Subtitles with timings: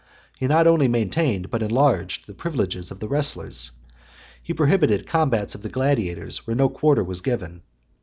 [0.35, 3.69] He not only maintained, but enlarged, the privileges of the wrestlers.
[4.41, 7.61] He prohibited combats of gladiators where no quarter was given.